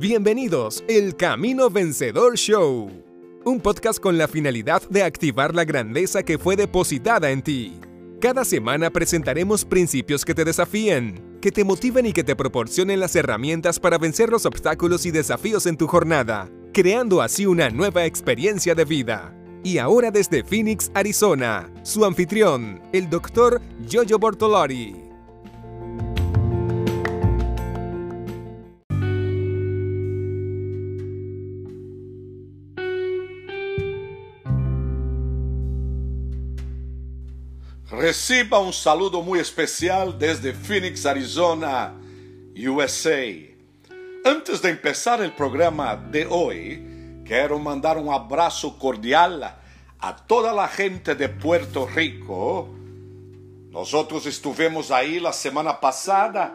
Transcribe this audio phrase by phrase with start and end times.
[0.00, 2.88] Bienvenidos, El Camino Vencedor Show.
[3.44, 7.80] Un podcast con la finalidad de activar la grandeza que fue depositada en ti.
[8.20, 13.16] Cada semana presentaremos principios que te desafíen, que te motiven y que te proporcionen las
[13.16, 18.76] herramientas para vencer los obstáculos y desafíos en tu jornada, creando así una nueva experiencia
[18.76, 19.34] de vida.
[19.64, 25.07] Y ahora desde Phoenix, Arizona, su anfitrión, el doctor Jojo Bortolari.
[37.90, 41.94] Reciba un saludo muy especial desde Phoenix, Arizona,
[42.54, 43.24] USA.
[44.26, 49.56] Antes de empezar el programa de hoy, quiero mandar un abrazo cordial
[50.00, 52.68] a toda la gente de Puerto Rico.
[53.70, 56.52] Nosotros estuvimos ahí la semana pasada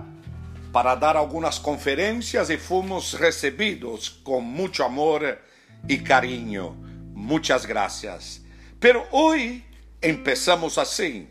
[0.71, 5.41] para dar algunas conferencias y fuimos recibidos con mucho amor
[5.87, 6.75] y cariño.
[7.15, 8.43] Muchas gracias.
[8.79, 9.63] Pero hoy
[10.03, 11.29] Empezamos assim: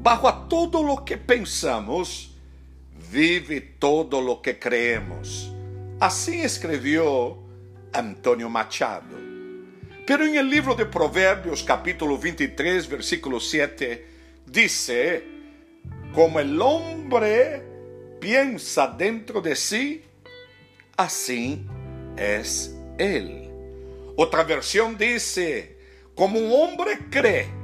[0.00, 2.30] bajo a todo lo que pensamos,
[3.10, 5.52] vive todo lo que creemos.
[6.00, 7.42] Assim escreveu
[7.92, 9.16] Antônio Machado.
[10.06, 14.06] Pero em el livro de Provérbios, capítulo 23, versículo 7,
[14.46, 15.24] dice:
[16.14, 17.64] Como el hombre
[18.20, 20.04] piensa dentro de sí,
[20.96, 21.66] assim
[22.16, 23.50] es él.
[24.16, 25.76] Outra versão dice:
[26.14, 27.57] Como um homem crê,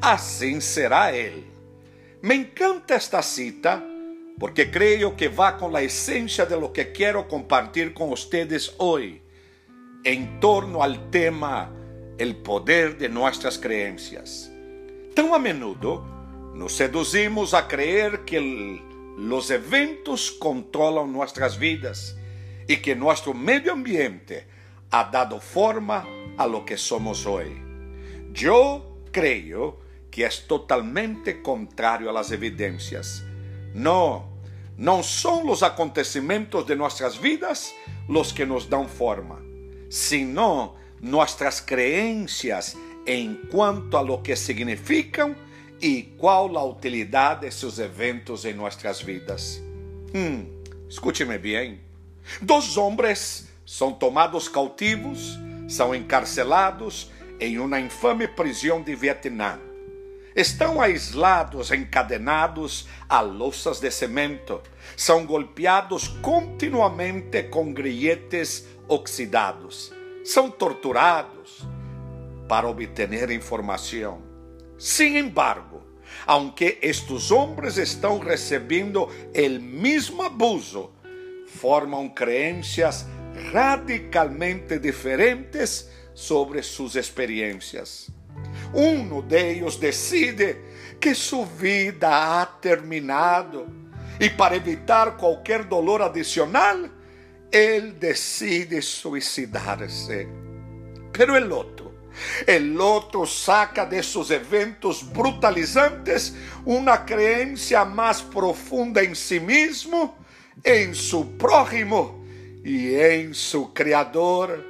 [0.00, 1.46] assim será ele.
[2.22, 3.82] Me encanta esta cita
[4.38, 9.22] porque creio que va com a essência de lo que quero compartilhar com vocês hoje,
[10.04, 11.72] em torno ao tema
[12.18, 14.50] el poder de nossas creencias.
[15.14, 16.04] Tão a menudo
[16.54, 18.82] nos seduzimos a creer que
[19.16, 22.16] los eventos controlam nossas vidas
[22.68, 24.46] e que nosso meio ambiente
[24.90, 26.06] ha dado forma
[26.36, 27.62] a lo que somos hoje.
[28.34, 29.85] Eu creio
[30.16, 33.22] que é totalmente contrário às evidências.
[33.74, 34.26] Não,
[34.74, 37.74] não são os acontecimentos de nossas vidas
[38.08, 39.42] os que nos dão forma,
[39.90, 42.74] sino nossas crenças
[43.06, 45.36] em quanto a lo que significam
[45.82, 49.62] e qual a utilidade desses eventos em nossas vidas.
[50.14, 50.46] Hum,
[50.88, 51.78] escute-me bem.
[52.40, 55.38] Dos homens são tomados cautivos,
[55.68, 59.65] são encarcelados em uma infame prisão de Vietnã
[60.36, 64.60] Estão aislados, encadenados a louças de cimento.
[64.94, 69.94] São golpeados continuamente com grilletes oxidados.
[70.26, 71.66] São torturados
[72.46, 74.20] para obter informação.
[74.76, 75.82] Sin embargo,
[76.26, 80.90] aunque estes homens estão recebendo o mesmo abuso,
[81.46, 83.06] formam crenças
[83.52, 88.14] radicalmente diferentes sobre suas experiências.
[88.74, 90.56] Um deles decide
[91.00, 93.86] que sua vida ha terminado
[94.18, 96.88] e para evitar qualquer dolor adicional,
[97.52, 100.26] ele decide suicidar-se.
[101.12, 101.94] Pero el outro,
[102.46, 106.34] el outro saca de seus eventos brutalizantes
[106.64, 110.16] uma crença mais profunda em si mesmo,
[110.64, 112.24] em seu prójimo
[112.64, 114.64] e em seu Criador,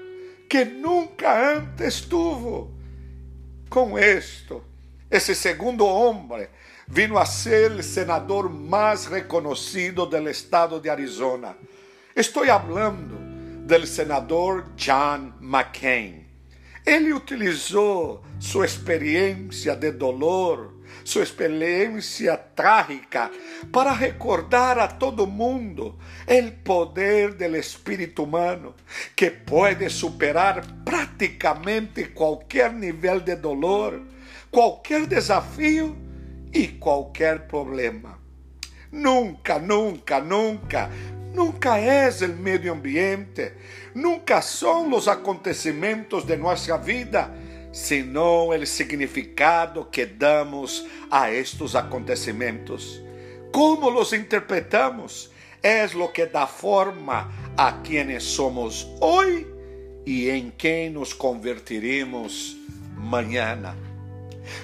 [0.49, 2.75] que nunca antes tuvo.
[3.69, 4.62] Com isto,
[5.10, 6.47] esse segundo homem
[6.88, 11.56] vino a ser o senador mais reconhecido do estado de Arizona.
[12.15, 13.19] Estou falando
[13.66, 16.25] do senador John McCain.
[16.87, 20.72] Ele utilizou sua experiência de dolor,
[21.06, 23.31] sua experiência trágica,
[23.72, 25.97] para recordar a todo mundo
[26.27, 28.75] o poder do espírito humano,
[29.15, 34.03] que pode superar praticamente qualquer nível de dolor,
[34.50, 35.97] qualquer desafio
[36.53, 38.19] e qualquer problema.
[38.91, 40.91] Nunca, nunca, nunca
[41.37, 43.53] nunca é o meio ambiente,
[43.94, 47.31] nunca são os acontecimentos de nossa vida,
[47.76, 53.02] senão o significado que damos a estes acontecimentos.
[53.52, 55.31] Como los interpretamos
[55.62, 59.46] é o que dá forma a quienes somos hoje
[60.06, 62.56] e em quem nos convertiremos
[62.96, 63.76] mañana.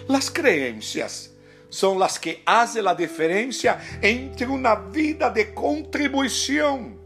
[0.09, 1.37] Las creencias
[1.69, 6.99] são as que fazem a diferença entre uma vida de contribuição,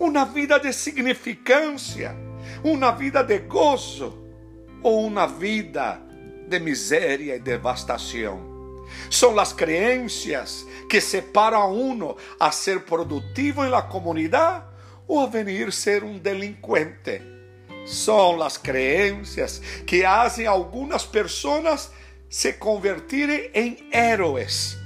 [0.00, 2.16] uma vida de significância,
[2.64, 4.21] uma vida de gozo
[4.82, 6.00] ou uma vida
[6.48, 8.50] de miséria e devastação.
[9.10, 14.64] São as crenças que separam a uno a ser produtivo em la comunidade
[15.06, 17.22] o a venir ser um delinquente.
[17.86, 21.92] São as crenças que fazem algumas pessoas
[22.28, 24.76] se convertirem em heróis,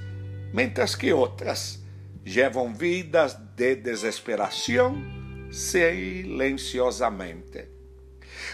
[0.53, 1.79] mientras que outras
[2.25, 4.97] levam vidas de desesperação
[5.51, 7.76] silenciosamente.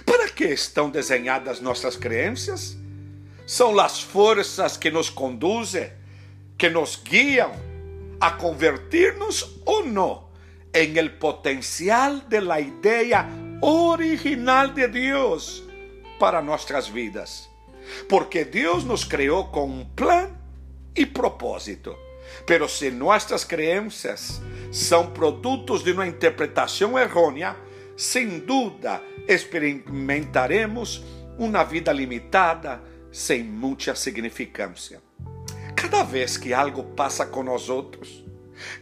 [0.04, 2.76] Para que estão desenhadas nossas crenças?
[3.46, 5.92] São as forças que nos conduzem,
[6.56, 7.52] que nos guiam
[8.20, 10.30] a convertir-nos ou não
[10.72, 13.26] em el potencial de la ideia
[13.60, 15.62] original de Deus
[16.18, 17.50] para nossas vidas.
[18.08, 20.38] Porque Deus nos criou com um plano
[20.96, 21.96] e propósito.
[22.46, 24.40] Pero se nossas crenças
[24.70, 27.56] são produtos de uma interpretação errônea,
[28.02, 31.04] sem dúvida experimentaremos
[31.38, 32.82] uma vida limitada,
[33.12, 35.00] sem muita significância.
[35.76, 38.24] Cada vez que algo passa com nós outros,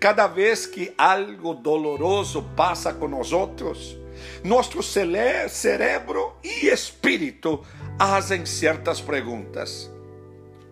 [0.01, 3.95] cada vez que algo doloroso passa com nós outros,
[4.43, 7.63] nosso cérebro e espírito
[7.99, 9.91] fazem certas perguntas.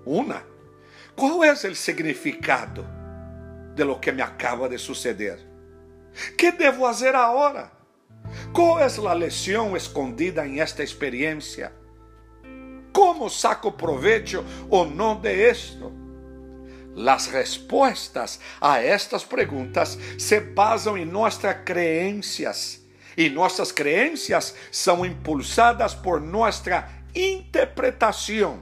[0.06, 0.43] Uma,
[1.15, 2.87] qual é o significado
[3.75, 5.39] de lo que me acaba de suceder?
[6.39, 7.77] Que devo fazer agora?
[8.53, 11.73] Qual é a lição escondida em esta experiência?
[12.93, 15.93] Como saco provecho ou não de esto?
[16.95, 22.85] Las respostas a estas perguntas se basam em nossas crenças
[23.17, 28.61] e nossas crenças são impulsadas por nossa interpretação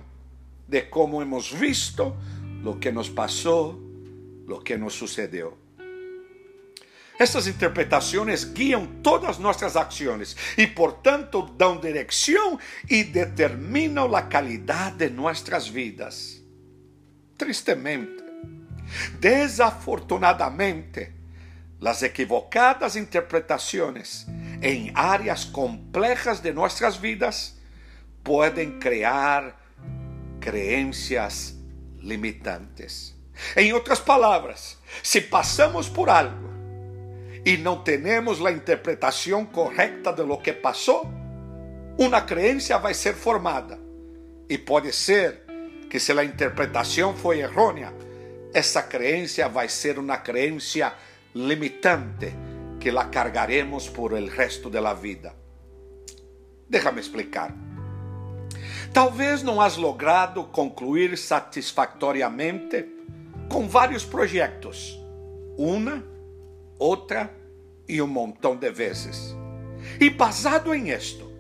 [0.69, 2.15] de como hemos visto
[2.63, 3.81] lo que nos passou,
[4.47, 5.66] lo que nos sucedeu.
[7.19, 12.59] Essas interpretações guiam todas nossas ações e, portanto, dão direção
[12.89, 16.43] e determinam a qualidade de nossas vidas.
[17.39, 18.23] Tristemente,
[19.19, 21.11] desafortunadamente,
[21.83, 24.27] as equivocadas interpretações
[24.61, 27.57] em áreas complexas de nossas vidas
[28.25, 29.57] podem criar
[30.41, 31.55] crenças
[31.99, 33.15] limitantes.
[33.57, 36.56] Em outras palavras, se passamos por algo
[37.47, 41.09] e não temos a interpretação correta de lo que passou,
[41.97, 43.79] uma crença vai ser formada.
[44.49, 45.45] E pode ser
[45.89, 47.95] que, se a interpretação foi errônea,
[48.53, 50.93] essa crença vai ser uma crença
[51.37, 52.35] limitante
[52.81, 55.33] que la cargaremos por el resto da vida.
[56.69, 57.55] Déjame explicar.
[58.93, 62.87] Talvez não has logrado concluir satisfatoriamente
[63.49, 64.99] com vários projetos,
[65.57, 66.03] uma,
[66.79, 67.36] outra
[67.89, 69.35] e um montão de vezes.
[70.01, 71.31] E basado em esto,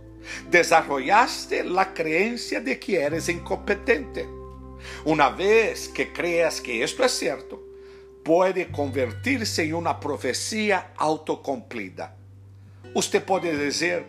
[0.48, 4.26] desarrollaste a crença de que eres incompetente.
[5.04, 7.62] Uma vez que creas que isto é certo,
[8.24, 12.12] pode convertir-se em uma profecia autocumplida.
[12.94, 14.04] Você pode dizer: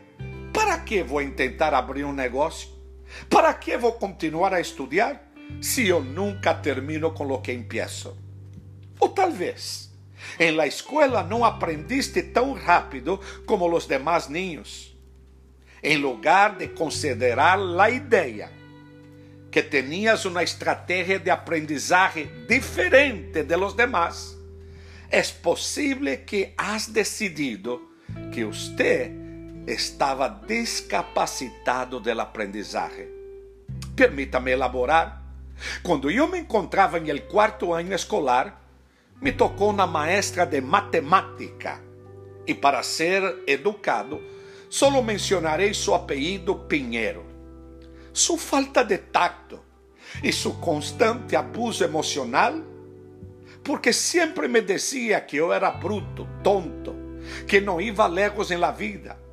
[0.53, 2.69] para que vou tentar abrir um negócio?
[3.29, 5.31] Para que vou continuar a estudar
[5.61, 8.17] se eu nunca termino com o que empiezo?
[8.99, 9.86] Ou talvez,
[10.39, 14.95] em la escola não aprendiste tão rápido como os demais niños.
[15.81, 18.51] Em lugar de considerar a ideia
[19.51, 24.37] que tenías uma estratégia de aprendizagem diferente de los demás,
[25.09, 27.81] é possível que has decidido
[28.33, 29.11] que você
[29.65, 33.07] estava descapacitado del aprendizagem.
[33.95, 35.23] Permita-me elaborar.
[35.81, 38.66] Quando eu me encontrava em el quarto ano escolar,
[39.21, 41.81] me tocou uma maestra de matemática.
[42.45, 44.21] E para ser educado,
[44.69, 47.25] solo mencionarei seu apelido Pinheiro.
[48.13, 49.59] Sua falta de tacto
[50.23, 52.53] e seu constante abuso emocional,
[53.63, 56.95] porque sempre me dizia que eu era bruto, tonto,
[57.45, 59.27] que não ia legos em la vida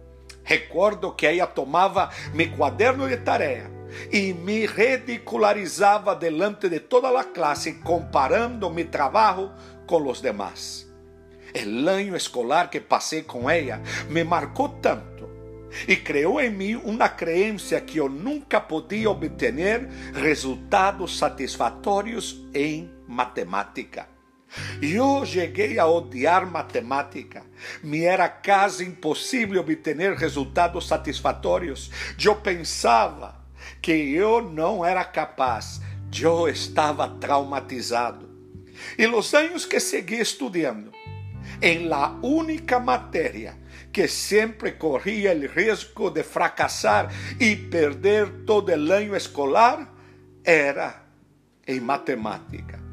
[0.45, 3.71] Recordo que ela tomava meu quaderno de tarefa
[4.13, 9.51] e me ridicularizava delante de toda a classe, comparando meu trabalho
[9.87, 10.91] com os demais.
[11.55, 15.15] O ano escolar que passei com ela me marcou tanto
[15.89, 19.55] e criou em mim uma crença que eu nunca podia obter
[20.15, 24.09] resultados satisfatórios em matemática.
[24.81, 27.43] Eu cheguei a odiar matemática.
[27.83, 31.91] Me era quase impossível obter resultados satisfatórios.
[32.23, 33.45] Eu pensava
[33.83, 35.81] que eu não era capaz.
[36.17, 38.34] Eu estava traumatizado.
[38.99, 40.93] E os anos que segui estudando,
[41.61, 43.57] em la única matéria
[43.93, 49.93] que sempre corria o risco de fracassar e perder todo o ano escolar,
[50.45, 51.03] era
[51.67, 52.85] em matemática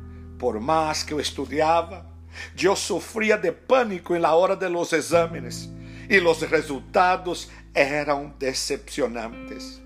[0.42, 2.10] por mais que eu estudava,
[2.56, 5.70] Yo sufría de pánico en la hora de los exámenes
[6.10, 9.82] y los resultados eran decepcionantes.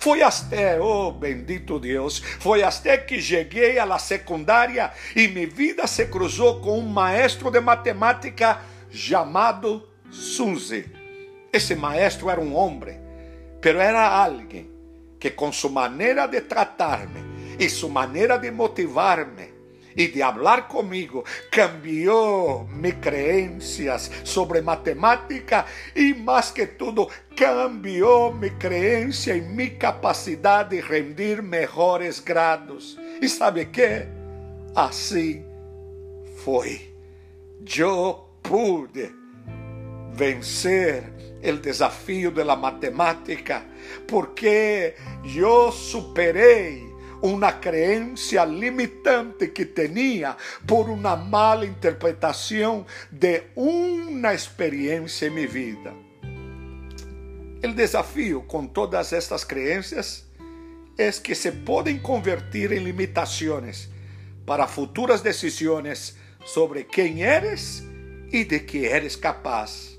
[0.00, 6.06] Foi até, oh bendito Deus, foi até que cheguei à secundária e minha vida se
[6.06, 10.90] cruzou com um maestro de matemática chamado Suzy.
[11.52, 12.98] Esse maestro era um homem,
[13.60, 14.70] pero era alguém
[15.18, 17.20] que com sua maneira de tratar-me
[17.58, 19.49] e sua maneira de motivar-me
[19.94, 28.50] y de hablar conmigo cambió mis creencias sobre matemática y más que todo cambió mi
[28.50, 32.98] creencia y mi capacidad de rendir mejores grados.
[33.20, 34.08] ¿Y sabe qué?
[34.74, 35.44] Así
[36.44, 36.92] fue.
[37.62, 39.12] Yo pude
[40.16, 43.64] vencer el desafío de la matemática
[44.06, 44.94] porque
[45.24, 46.89] yo superé
[47.22, 50.36] una creencia limitante que tenía
[50.66, 55.94] por una mala interpretación de una experiencia en mi vida.
[57.62, 60.26] El desafío con todas estas creencias
[60.96, 63.90] es que se pueden convertir en limitaciones
[64.46, 67.84] para futuras decisiones sobre quién eres
[68.30, 69.90] y de qué eres capaz.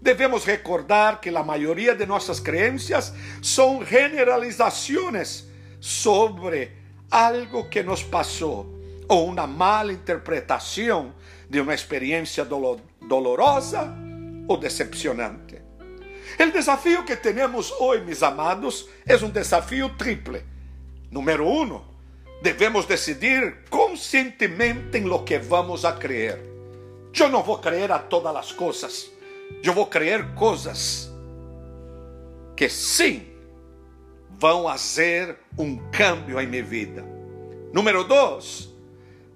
[0.00, 5.48] Debemos recordar que la mayoría de nuestras creencias son generalizaciones
[5.84, 6.72] sobre
[7.10, 8.74] algo que nos passou
[9.06, 11.14] ou uma mala interpretação
[11.46, 13.94] de uma experiência dolorosa
[14.48, 15.60] ou decepcionante.
[16.40, 20.42] O desafio que temos hoje, meus amados, é um desafio triple.
[21.10, 21.82] Número um,
[22.40, 26.40] devemos decidir conscientemente em lo que vamos a creer.
[27.14, 29.10] Eu não vou creer a todas as coisas.
[29.62, 31.12] Eu vou creer coisas
[32.56, 33.33] que sim
[34.38, 37.04] vão fazer um cambio em minha vida.
[37.72, 38.68] Número dois,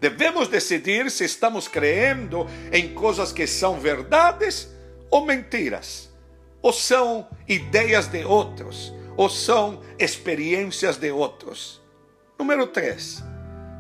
[0.01, 4.69] devemos decidir se estamos crendo em coisas que são verdades
[5.11, 6.09] ou mentiras,
[6.63, 11.81] ou são ideias de outros, ou são experiências de outros.
[12.39, 13.23] Número três,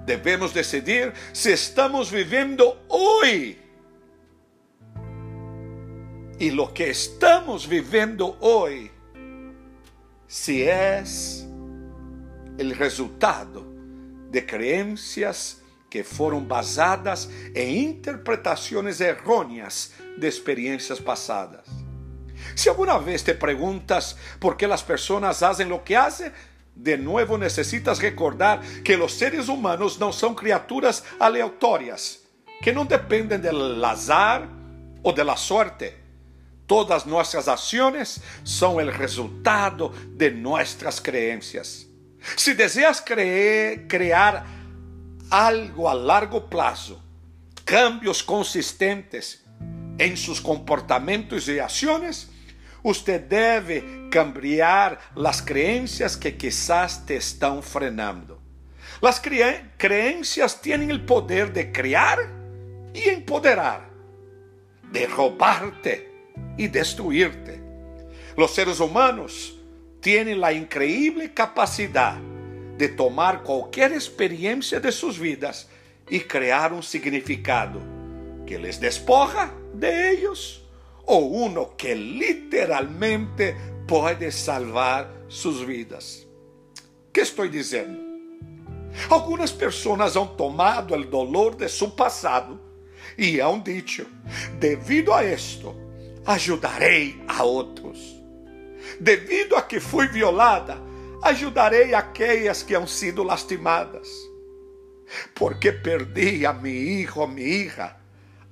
[0.04, 3.58] devemos decidir se estamos vivendo hoje.
[6.40, 8.97] E lo que estamos vivendo hoje
[10.28, 11.48] si es
[12.58, 13.64] el resultado
[14.30, 21.64] de creencias que fueron basadas en interpretaciones erróneas de experiencias pasadas.
[22.54, 26.30] Si alguna vez te preguntas por qué las personas hacen lo que hacen,
[26.74, 32.20] de nuevo necesitas recordar que los seres humanos no son criaturas aleatorias,
[32.60, 34.46] que no dependen del azar
[35.02, 36.07] o de la suerte
[36.68, 41.86] Todas nuestras acciones son el resultado de nuestras creencias.
[42.36, 44.44] Si deseas crear
[45.30, 47.02] algo a largo plazo,
[47.64, 49.42] cambios consistentes
[49.96, 52.28] en sus comportamientos y acciones,
[52.82, 58.42] usted debe cambiar las creencias que quizás te están frenando.
[59.00, 62.18] Las creencias tienen el poder de crear
[62.92, 63.88] y empoderar,
[64.92, 66.07] de robarte
[66.58, 67.62] y destruirte.
[68.36, 69.58] Los seres humanos
[70.00, 72.18] tienen la increíble capacidad
[72.76, 75.68] de tomar cualquier experiencia de sus vidas
[76.08, 77.80] y crear un significado
[78.46, 80.64] que les despoja de ellos
[81.04, 86.26] o uno que literalmente puede salvar sus vidas.
[87.12, 88.08] ¿Qué estoy diciendo?
[89.10, 92.60] Algunas personas han tomado el dolor de su pasado
[93.16, 94.06] y han dicho,
[94.60, 95.74] debido a esto,
[96.28, 97.98] ajudarei a outros.
[99.00, 100.78] Devido a que fui violada,
[101.22, 104.08] ajudarei aquelas que han sido lastimadas.
[105.34, 107.96] Porque perdi a mi hijo, mi hija,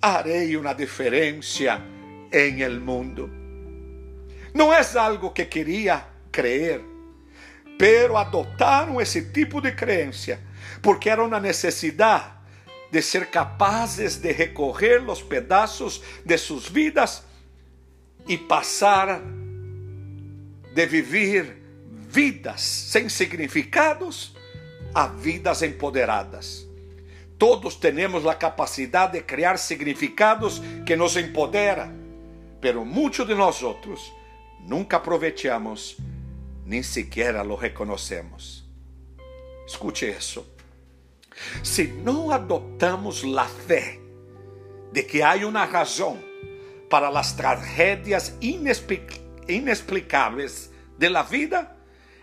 [0.00, 1.82] harei uma diferença
[2.32, 3.30] em el mundo.
[4.54, 6.02] Não é algo que queria
[6.32, 6.80] creer,
[7.78, 10.38] pero adotaram esse tipo de crença
[10.80, 12.32] porque era uma necessidade
[12.90, 17.26] de ser capazes de recorrer los pedaços de suas vidas
[18.26, 19.22] e passar
[20.74, 24.34] de viver vidas sem significados
[24.94, 26.66] a vidas empoderadas.
[27.38, 31.92] Todos temos a capacidade de criar significados que nos empodera,
[32.60, 34.12] pero muitos de nós outros
[34.60, 35.98] nunca aproveitamos,
[36.64, 38.66] nem sequer lo reconhecemos.
[39.66, 40.46] Escute isso.
[41.62, 43.98] Se não adotamos a fé
[44.92, 46.18] de que há uma razão
[46.88, 51.76] para las tragedias inexplicables de la vida,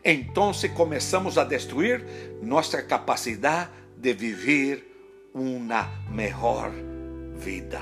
[0.03, 6.71] entonces comenzamos a destruir nuestra capacidad de vivir una mejor
[7.43, 7.81] vida.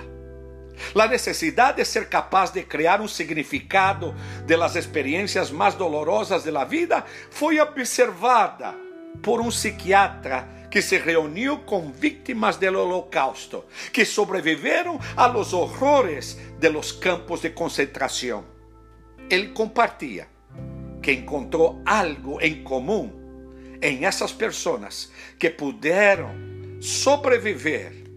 [0.94, 4.14] La necesidad de ser capaz de crear un significado
[4.46, 8.76] de las experiencias más dolorosas de la vida fue observada
[9.22, 16.40] por un psiquiatra que se reunió con víctimas del holocausto, que sobrevivieron a los horrores
[16.60, 18.46] de los campos de concentración.
[19.30, 20.28] Él compartía
[21.02, 28.10] que encontró algo en común en esas personas que pudieron sobrevivir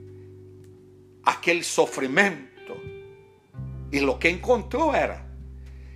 [1.24, 2.80] a aquel sufrimiento.
[3.90, 5.26] Y lo que encontró era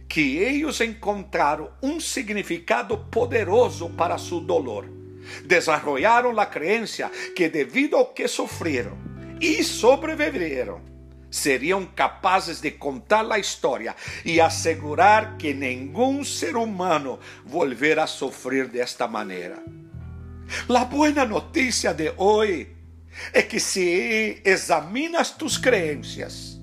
[0.09, 4.98] que ellos encontraron un significado poderoso para su dolor.
[5.45, 10.83] Desarrollaron la creencia que debido a que sufrieron y sobrevivieron,
[11.31, 13.95] serían capaces de contar la historia
[14.25, 19.63] y asegurar que ningún ser humano volverá a sufrir de esta manera.
[20.67, 22.69] La buena noticia de hoy
[23.33, 26.59] es que si examinas tus creencias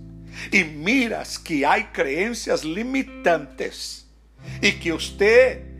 [0.51, 4.07] y miras que hay creencias limitantes
[4.61, 5.74] y que usted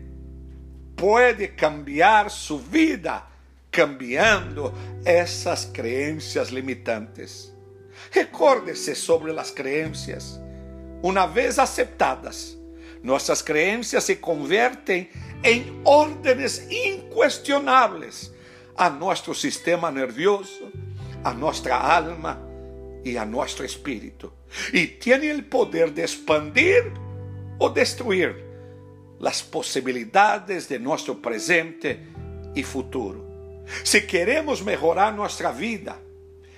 [0.96, 3.28] puede cambiar su vida
[3.70, 4.72] cambiando
[5.04, 7.52] esas creencias limitantes.
[8.12, 10.40] Recórdese sobre las creencias.
[11.02, 12.56] Una vez aceptadas,
[13.02, 15.10] nuestras creencias se convierten
[15.42, 18.32] en órdenes incuestionables
[18.76, 20.70] a nuestro sistema nervioso,
[21.22, 22.40] a nuestra alma
[23.04, 24.32] y a nuestro espíritu.
[24.72, 26.92] Y tiene el poder de expandir
[27.58, 28.45] o destruir
[29.20, 32.06] las posibilidades de nuestro presente
[32.54, 33.24] y futuro.
[33.82, 35.98] Si queremos mejorar nuestra vida,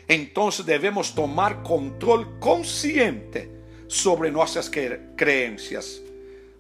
[0.06, 3.50] entonces debemos tomar control consciente
[3.86, 6.00] sobre nuestras cre creencias,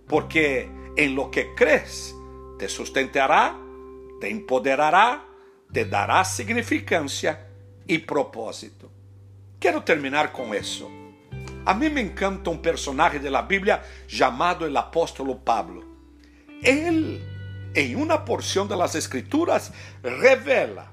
[0.06, 2.14] porque en lo que crees
[2.58, 3.58] te sustentará,
[4.20, 5.24] te empoderará,
[5.72, 7.46] te dará significancia
[7.86, 8.90] y propósito.
[9.58, 10.90] Quiero terminar con eso.
[11.64, 15.84] A mí me encanta un personaje de la Biblia llamado el apóstolo Pablo.
[16.62, 17.20] Él,
[17.74, 20.90] en una porción de las escrituras, revela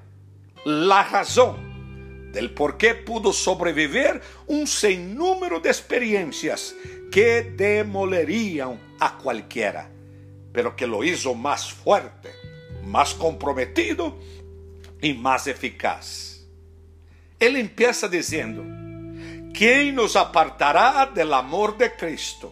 [0.66, 6.76] la razón del por qué pudo sobrevivir un sinnúmero de experiencias
[7.12, 9.90] que demolerían a cualquiera,
[10.52, 12.32] pero que lo hizo más fuerte,
[12.84, 14.18] más comprometido
[15.02, 16.46] y más eficaz.
[17.40, 18.64] Él empieza diciendo,
[19.54, 22.52] ¿quién nos apartará del amor de Cristo?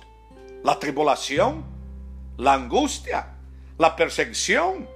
[0.63, 1.72] ¿La tribulación?
[2.37, 3.27] ¿La angustia?
[3.77, 4.87] ¿La persecución?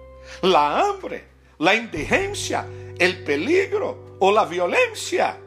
[0.41, 1.25] ¿La hambre?
[1.59, 2.65] ¿La indigencia?
[2.97, 5.37] ¿El peligro o la violencia?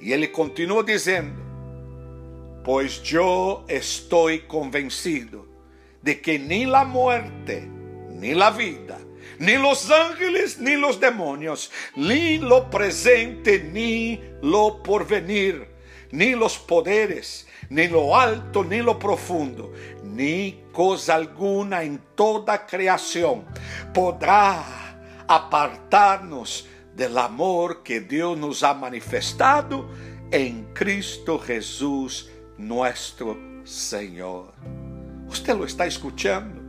[0.00, 1.42] Y él continuó diciendo,
[2.64, 5.46] pues yo estoy convencido
[6.02, 7.68] de que ni la muerte,
[8.10, 8.98] ni la vida,
[9.38, 15.68] ni los ángeles, ni los demonios, ni lo presente, ni lo porvenir,
[16.10, 23.44] ni los poderes, ni lo alto, ni lo profundo, ni cosa alguna en toda creación
[23.92, 24.64] podrá
[25.26, 29.88] apartarnos del amor que Dios nos ha manifestado
[30.30, 34.52] en Cristo Jesús nuestro Señor.
[35.28, 36.60] Usted lo está escuchando.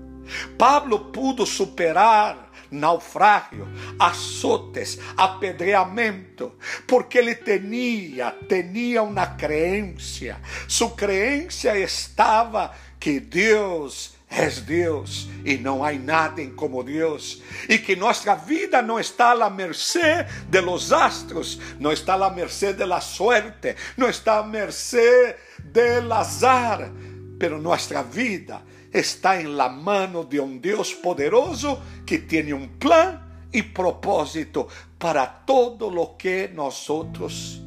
[0.58, 6.53] Pablo pudo superar naufragio, azotes, apedreamento,
[6.88, 10.38] porque ele tinha, tinha uma crença.
[10.67, 17.95] Sua crença estava que Deus é Deus e não há nada como Deus, e que
[17.95, 23.01] nossa vida não está à mercê de los astros, não está à mercê de la
[23.01, 26.91] suerte, não está à mercê del azar,
[27.39, 33.47] pero nossa vida está en la mano de un Dios poderoso que tiene un plan
[33.52, 37.62] y propósito para todo lo que nosotros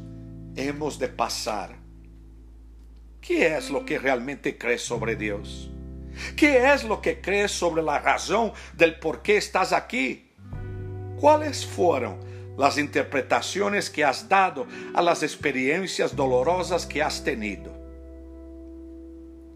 [0.55, 1.75] hemos de pasar.
[3.21, 5.69] ¿Qué es lo que realmente crees sobre Dios?
[6.35, 10.29] ¿Qué es lo que crees sobre la razón del por qué estás aquí?
[11.19, 12.19] ¿Cuáles fueron
[12.57, 17.71] las interpretaciones que has dado a las experiencias dolorosas que has tenido?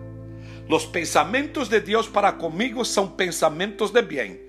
[0.69, 4.46] Los pensamientos de Dios para conmigo son pensamientos de bien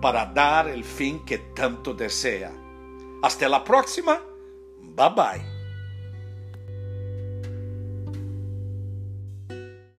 [0.00, 2.52] para dar el fin que tanto desea.
[3.22, 4.20] Hasta la próxima.
[4.78, 5.49] Bye bye.